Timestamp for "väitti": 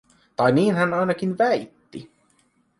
1.37-2.11